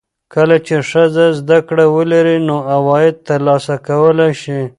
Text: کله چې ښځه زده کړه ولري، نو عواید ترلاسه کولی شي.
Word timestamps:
کله 0.33 0.55
چې 0.65 0.75
ښځه 0.89 1.25
زده 1.39 1.57
کړه 1.67 1.85
ولري، 1.95 2.37
نو 2.47 2.55
عواید 2.73 3.15
ترلاسه 3.27 3.73
کولی 3.87 4.31
شي. 4.41 4.61